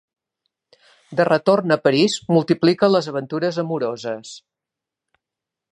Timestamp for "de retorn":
1.19-1.75